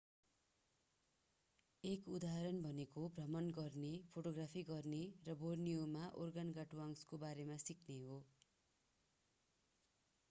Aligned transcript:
एक 1.83 2.07
उदाहरण 2.09 2.61
भनेको 2.61 3.03
भ्रमण 3.17 3.51
गर्ने 3.51 3.91
फोटोग्राफी 4.09 4.65
गर्ने 4.71 5.03
र 5.27 5.37
बोर्निओमा 5.43 6.09
ओर्गानगाटुआङ्गस्‌को 6.23 7.23
बारेमा 7.27 7.61
सिक्ने 7.67 8.01
हो। 8.05 8.19